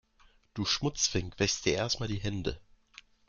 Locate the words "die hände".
2.07-2.59